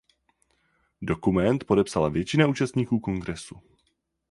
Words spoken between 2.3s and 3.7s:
účastníků kongresu.